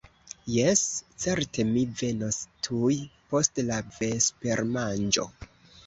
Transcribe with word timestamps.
Jes, 0.51 0.81
certe, 1.25 1.65
mi 1.75 1.85
venos 2.01 2.41
tuj 2.69 2.99
post 3.35 3.65
la 3.71 3.81
vespermanĝo. 4.03 5.33